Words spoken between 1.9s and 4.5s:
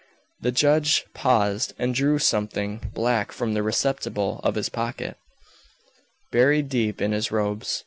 drew something black from the receptacle